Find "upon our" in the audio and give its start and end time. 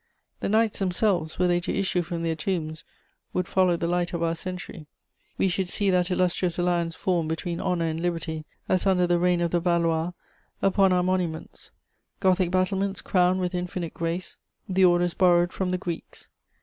10.59-11.03